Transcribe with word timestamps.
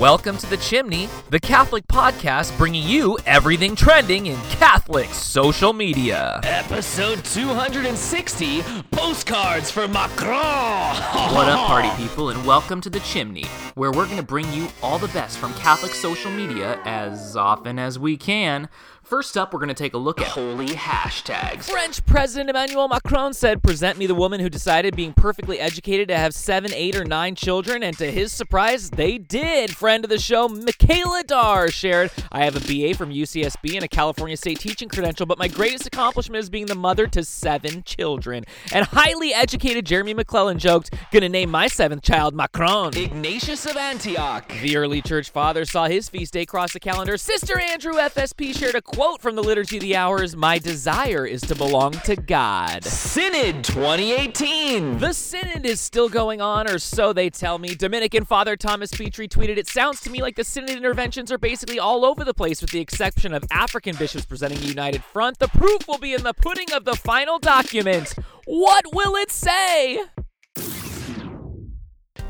Welcome 0.00 0.38
to 0.38 0.48
The 0.48 0.56
Chimney, 0.56 1.10
the 1.28 1.38
Catholic 1.38 1.86
podcast 1.86 2.56
bringing 2.56 2.88
you 2.88 3.18
everything 3.26 3.76
trending 3.76 4.28
in 4.28 4.36
Catholic 4.44 5.10
social 5.10 5.74
media. 5.74 6.40
Episode 6.42 7.22
260 7.22 8.62
Postcards 8.92 9.70
for 9.70 9.86
Macron. 9.86 10.96
What 11.34 11.50
up, 11.50 11.66
party 11.66 11.90
people, 12.02 12.30
and 12.30 12.46
welcome 12.46 12.80
to 12.80 12.88
The 12.88 13.00
Chimney, 13.00 13.44
where 13.74 13.90
we're 13.90 14.06
going 14.06 14.16
to 14.16 14.22
bring 14.22 14.50
you 14.54 14.68
all 14.82 14.98
the 14.98 15.08
best 15.08 15.36
from 15.36 15.52
Catholic 15.52 15.92
social 15.92 16.30
media 16.30 16.80
as 16.86 17.36
often 17.36 17.78
as 17.78 17.98
we 17.98 18.16
can. 18.16 18.70
First 19.10 19.36
up, 19.36 19.52
we're 19.52 19.58
going 19.58 19.70
to 19.70 19.74
take 19.74 19.94
a 19.94 19.98
look 19.98 20.20
at 20.20 20.28
holy 20.28 20.68
hashtags. 20.68 21.64
French 21.64 22.06
President 22.06 22.48
Emmanuel 22.48 22.86
Macron 22.86 23.34
said, 23.34 23.60
Present 23.60 23.98
me 23.98 24.06
the 24.06 24.14
woman 24.14 24.38
who 24.38 24.48
decided, 24.48 24.94
being 24.94 25.12
perfectly 25.12 25.58
educated, 25.58 26.06
to 26.08 26.16
have 26.16 26.32
seven, 26.32 26.72
eight, 26.72 26.94
or 26.94 27.04
nine 27.04 27.34
children, 27.34 27.82
and 27.82 27.98
to 27.98 28.08
his 28.08 28.30
surprise, 28.30 28.90
they 28.90 29.18
did. 29.18 29.74
Friend 29.90 30.04
of 30.04 30.08
the 30.08 30.20
show, 30.20 30.46
Michaela 30.46 31.24
Dar, 31.24 31.68
shared, 31.68 32.12
I 32.30 32.44
have 32.44 32.54
a 32.54 32.60
BA 32.60 32.96
from 32.96 33.10
UCSB 33.10 33.74
and 33.74 33.82
a 33.82 33.88
California 33.88 34.36
State 34.36 34.60
teaching 34.60 34.88
credential, 34.88 35.26
but 35.26 35.36
my 35.36 35.48
greatest 35.48 35.84
accomplishment 35.84 36.38
is 36.38 36.48
being 36.48 36.66
the 36.66 36.76
mother 36.76 37.08
to 37.08 37.24
seven 37.24 37.82
children. 37.82 38.44
And 38.72 38.86
highly 38.86 39.34
educated 39.34 39.84
Jeremy 39.86 40.14
McLellan 40.14 40.58
joked, 40.58 40.94
Gonna 41.10 41.28
name 41.28 41.50
my 41.50 41.66
seventh 41.66 42.04
child 42.04 42.36
Macron. 42.36 42.96
Ignatius 42.96 43.66
of 43.66 43.76
Antioch. 43.76 44.48
The 44.62 44.76
early 44.76 45.02
church 45.02 45.30
father 45.30 45.64
saw 45.64 45.88
his 45.88 46.08
feast 46.08 46.34
day 46.34 46.46
cross 46.46 46.72
the 46.72 46.78
calendar. 46.78 47.16
Sister 47.16 47.58
Andrew 47.58 47.94
FSP 47.94 48.56
shared 48.56 48.76
a 48.76 48.82
quote 48.82 49.20
from 49.20 49.34
the 49.34 49.42
Liturgy 49.42 49.78
of 49.78 49.82
the 49.82 49.96
Hours 49.96 50.36
My 50.36 50.60
desire 50.60 51.26
is 51.26 51.40
to 51.40 51.56
belong 51.56 51.94
to 52.04 52.14
God. 52.14 52.84
Synod 52.84 53.64
2018. 53.64 54.98
The 54.98 55.12
Synod 55.12 55.66
is 55.66 55.80
still 55.80 56.08
going 56.08 56.40
on, 56.40 56.70
or 56.70 56.78
so 56.78 57.12
they 57.12 57.28
tell 57.28 57.58
me. 57.58 57.74
Dominican 57.74 58.24
Father 58.24 58.56
Thomas 58.56 58.92
Petri 58.92 59.26
tweeted, 59.26 59.56
It 59.56 59.66
sounds 59.80 60.00
to 60.02 60.10
me 60.10 60.20
like 60.20 60.36
the 60.36 60.44
Synod 60.44 60.76
interventions 60.76 61.32
are 61.32 61.38
basically 61.38 61.78
all 61.78 62.04
over 62.04 62.22
the 62.22 62.34
place, 62.34 62.60
with 62.60 62.70
the 62.70 62.80
exception 62.80 63.32
of 63.32 63.42
African 63.50 63.96
bishops 63.96 64.26
presenting 64.26 64.58
a 64.58 64.66
united 64.66 65.02
front. 65.02 65.38
The 65.38 65.48
proof 65.48 65.88
will 65.88 65.96
be 65.96 66.12
in 66.12 66.22
the 66.22 66.34
pudding 66.34 66.70
of 66.74 66.84
the 66.84 66.94
final 66.96 67.38
document. 67.38 68.14
What 68.44 68.84
will 68.92 69.16
it 69.16 69.30
say? 69.30 70.04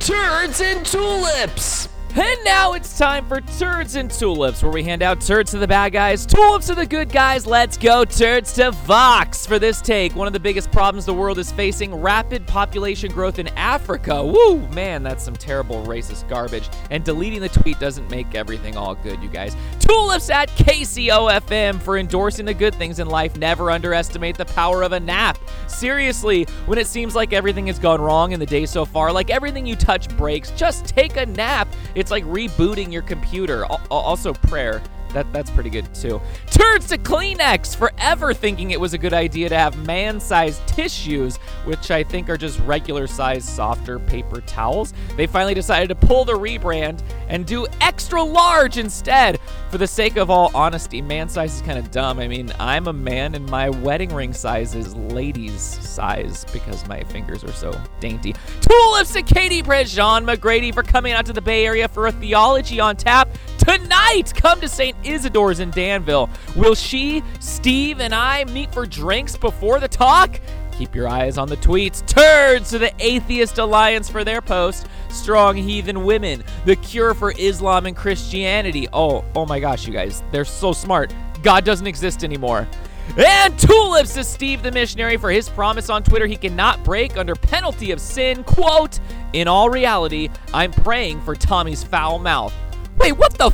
Turds 0.00 0.60
and 0.60 0.84
tulips. 0.84 1.88
And 2.18 2.44
now 2.46 2.72
it's 2.72 2.96
time 2.96 3.28
for 3.28 3.42
Turds 3.42 3.94
and 3.94 4.10
Tulips, 4.10 4.62
where 4.62 4.72
we 4.72 4.82
hand 4.82 5.02
out 5.02 5.20
turds 5.20 5.50
to 5.50 5.58
the 5.58 5.68
bad 5.68 5.92
guys, 5.92 6.24
tulips 6.24 6.66
to 6.68 6.74
the 6.74 6.86
good 6.86 7.12
guys. 7.12 7.46
Let's 7.46 7.76
go, 7.76 8.06
turds 8.06 8.54
to 8.54 8.70
Vox 8.70 9.44
for 9.44 9.58
this 9.58 9.82
take. 9.82 10.16
One 10.16 10.26
of 10.26 10.32
the 10.32 10.40
biggest 10.40 10.72
problems 10.72 11.04
the 11.04 11.12
world 11.12 11.38
is 11.38 11.52
facing 11.52 11.94
rapid 11.94 12.46
population 12.46 13.12
growth 13.12 13.38
in 13.38 13.48
Africa. 13.48 14.24
Woo, 14.24 14.66
man, 14.68 15.02
that's 15.02 15.24
some 15.24 15.36
terrible 15.36 15.84
racist 15.84 16.26
garbage. 16.26 16.70
And 16.90 17.04
deleting 17.04 17.42
the 17.42 17.50
tweet 17.50 17.78
doesn't 17.78 18.10
make 18.10 18.34
everything 18.34 18.78
all 18.78 18.94
good, 18.94 19.22
you 19.22 19.28
guys. 19.28 19.54
Tulips 19.80 20.30
at 20.30 20.48
KCOFM 20.56 21.82
for 21.82 21.98
endorsing 21.98 22.46
the 22.46 22.54
good 22.54 22.74
things 22.76 22.98
in 22.98 23.08
life. 23.08 23.36
Never 23.36 23.70
underestimate 23.70 24.38
the 24.38 24.46
power 24.46 24.82
of 24.82 24.92
a 24.92 25.00
nap. 25.00 25.36
Seriously, 25.66 26.44
when 26.64 26.78
it 26.78 26.86
seems 26.86 27.14
like 27.14 27.34
everything 27.34 27.66
has 27.66 27.78
gone 27.78 28.00
wrong 28.00 28.32
in 28.32 28.40
the 28.40 28.46
day 28.46 28.64
so 28.64 28.86
far, 28.86 29.12
like 29.12 29.28
everything 29.28 29.66
you 29.66 29.76
touch 29.76 30.08
breaks, 30.16 30.50
just 30.52 30.86
take 30.86 31.18
a 31.18 31.26
nap. 31.26 31.68
It's 31.96 32.10
like 32.10 32.24
rebooting 32.24 32.92
your 32.92 33.02
computer. 33.02 33.64
Also, 33.90 34.34
prayer. 34.34 34.82
That, 35.16 35.32
that's 35.32 35.50
pretty 35.50 35.70
good 35.70 35.94
too. 35.94 36.20
Turns 36.50 36.88
to 36.88 36.98
Kleenex, 36.98 37.74
forever 37.74 38.34
thinking 38.34 38.72
it 38.72 38.78
was 38.78 38.92
a 38.92 38.98
good 38.98 39.14
idea 39.14 39.48
to 39.48 39.56
have 39.56 39.74
man 39.86 40.20
sized 40.20 40.66
tissues, 40.68 41.38
which 41.64 41.90
I 41.90 42.04
think 42.04 42.28
are 42.28 42.36
just 42.36 42.58
regular 42.60 43.06
sized, 43.06 43.48
softer 43.48 43.98
paper 43.98 44.42
towels. 44.42 44.92
They 45.16 45.26
finally 45.26 45.54
decided 45.54 45.88
to 45.88 45.94
pull 45.94 46.26
the 46.26 46.34
rebrand 46.34 47.02
and 47.28 47.46
do 47.46 47.66
extra 47.80 48.22
large 48.22 48.76
instead. 48.76 49.40
For 49.70 49.78
the 49.78 49.86
sake 49.86 50.18
of 50.18 50.28
all 50.28 50.50
honesty, 50.54 51.00
man 51.00 51.30
size 51.30 51.54
is 51.54 51.62
kind 51.62 51.78
of 51.78 51.90
dumb. 51.90 52.18
I 52.18 52.28
mean, 52.28 52.52
I'm 52.58 52.86
a 52.86 52.92
man 52.92 53.34
and 53.34 53.48
my 53.48 53.70
wedding 53.70 54.14
ring 54.14 54.34
size 54.34 54.74
is 54.74 54.94
ladies' 54.94 55.62
size 55.62 56.44
because 56.52 56.86
my 56.88 57.02
fingers 57.04 57.42
are 57.42 57.52
so 57.52 57.72
dainty. 58.00 58.34
Tulips 58.60 59.14
to 59.14 59.22
Katie 59.22 59.62
Prejean 59.62 60.26
McGrady 60.26 60.74
for 60.74 60.82
coming 60.82 61.14
out 61.14 61.24
to 61.24 61.32
the 61.32 61.40
Bay 61.40 61.64
Area 61.64 61.88
for 61.88 62.06
a 62.06 62.12
theology 62.12 62.80
on 62.80 62.96
tap 62.96 63.30
tonight. 63.66 64.32
Come 64.34 64.60
to 64.60 64.68
St. 64.68 64.96
Isidore's 65.04 65.60
in 65.60 65.70
Danville. 65.70 66.30
Will 66.54 66.74
she, 66.74 67.22
Steve, 67.40 68.00
and 68.00 68.14
I 68.14 68.44
meet 68.44 68.72
for 68.72 68.86
drinks 68.86 69.36
before 69.36 69.80
the 69.80 69.88
talk? 69.88 70.40
Keep 70.72 70.94
your 70.94 71.08
eyes 71.08 71.38
on 71.38 71.48
the 71.48 71.56
tweets. 71.56 72.06
Turds 72.06 72.70
to 72.70 72.78
the 72.78 72.92
Atheist 72.98 73.58
Alliance 73.58 74.10
for 74.10 74.24
their 74.24 74.42
post. 74.42 74.86
Strong 75.08 75.56
heathen 75.56 76.04
women. 76.04 76.44
The 76.66 76.76
cure 76.76 77.14
for 77.14 77.32
Islam 77.38 77.86
and 77.86 77.96
Christianity. 77.96 78.86
Oh, 78.92 79.24
oh 79.34 79.46
my 79.46 79.58
gosh, 79.58 79.86
you 79.86 79.92
guys. 79.92 80.22
They're 80.30 80.44
so 80.44 80.72
smart. 80.72 81.14
God 81.42 81.64
doesn't 81.64 81.86
exist 81.86 82.24
anymore. 82.24 82.68
And 83.16 83.58
tulips 83.58 84.14
to 84.14 84.24
Steve 84.24 84.62
the 84.62 84.72
missionary 84.72 85.16
for 85.16 85.30
his 85.30 85.48
promise 85.48 85.88
on 85.88 86.02
Twitter 86.02 86.26
he 86.26 86.36
cannot 86.36 86.82
break 86.84 87.16
under 87.16 87.34
penalty 87.34 87.92
of 87.92 88.00
sin. 88.00 88.44
Quote, 88.44 88.98
in 89.32 89.48
all 89.48 89.70
reality, 89.70 90.28
I'm 90.52 90.72
praying 90.72 91.22
for 91.22 91.34
Tommy's 91.34 91.82
foul 91.82 92.18
mouth. 92.18 92.52
Wait, 93.06 93.12
what 93.12 93.38
the? 93.38 93.50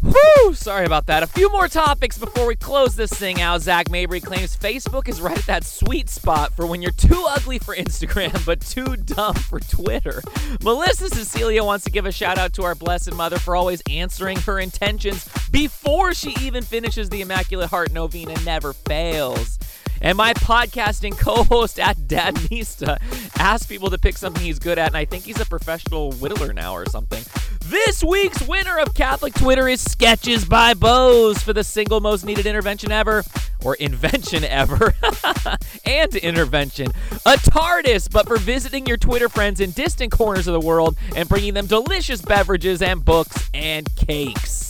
Whew, 0.00 0.54
sorry 0.54 0.86
about 0.86 1.06
that. 1.06 1.24
A 1.24 1.26
few 1.26 1.50
more 1.50 1.66
topics 1.66 2.18
before 2.18 2.46
we 2.46 2.54
close 2.54 2.94
this 2.94 3.10
thing 3.12 3.40
out. 3.40 3.62
Zach 3.62 3.90
Mabry 3.90 4.20
claims 4.20 4.56
Facebook 4.56 5.08
is 5.08 5.20
right 5.20 5.36
at 5.36 5.46
that 5.46 5.64
sweet 5.64 6.08
spot 6.08 6.54
for 6.54 6.66
when 6.66 6.82
you're 6.82 6.92
too 6.92 7.26
ugly 7.30 7.58
for 7.58 7.74
Instagram 7.74 8.46
but 8.46 8.60
too 8.60 8.94
dumb 8.94 9.34
for 9.34 9.58
Twitter. 9.58 10.22
Melissa 10.62 11.08
Cecilia 11.08 11.64
wants 11.64 11.84
to 11.84 11.90
give 11.90 12.06
a 12.06 12.12
shout 12.12 12.38
out 12.38 12.52
to 12.52 12.62
our 12.62 12.76
Blessed 12.76 13.12
Mother 13.14 13.40
for 13.40 13.56
always 13.56 13.82
answering 13.90 14.36
her 14.38 14.60
intentions 14.60 15.28
before 15.50 16.14
she 16.14 16.36
even 16.40 16.62
finishes 16.62 17.10
the 17.10 17.22
Immaculate 17.22 17.70
Heart 17.70 17.90
Novena 17.90 18.36
never 18.44 18.72
fails. 18.72 19.58
And 20.00 20.16
my 20.16 20.32
podcasting 20.34 21.18
co-host 21.18 21.80
at 21.80 21.96
Dadnista 21.96 22.98
asked 23.36 23.68
people 23.68 23.90
to 23.90 23.98
pick 23.98 24.16
something 24.16 24.42
he's 24.42 24.58
good 24.60 24.78
at, 24.78 24.86
and 24.86 24.96
I 24.96 25.04
think 25.04 25.24
he's 25.24 25.40
a 25.40 25.46
professional 25.46 26.12
whittler 26.12 26.54
now 26.54 26.72
or 26.72 26.86
something. 26.86 27.22
This 27.66 28.02
week's 28.02 28.46
winner 28.48 28.78
of 28.78 28.94
Catholic 28.94 29.34
Twitter 29.34 29.68
is 29.68 29.80
Sketches 29.80 30.44
by 30.44 30.74
Boze 30.74 31.42
for 31.42 31.52
the 31.52 31.62
single 31.62 32.00
most 32.00 32.24
needed 32.24 32.46
intervention 32.46 32.90
ever, 32.90 33.22
or 33.64 33.74
invention 33.76 34.44
ever, 34.44 34.94
and 35.84 36.16
intervention. 36.16 36.88
A 37.26 37.34
TARDIS, 37.36 38.10
but 38.10 38.26
for 38.26 38.38
visiting 38.38 38.86
your 38.86 38.96
Twitter 38.96 39.28
friends 39.28 39.60
in 39.60 39.70
distant 39.72 40.10
corners 40.10 40.48
of 40.48 40.54
the 40.54 40.66
world 40.66 40.96
and 41.14 41.28
bringing 41.28 41.54
them 41.54 41.66
delicious 41.66 42.22
beverages 42.22 42.82
and 42.82 43.04
books 43.04 43.50
and 43.54 43.94
cakes. 43.94 44.69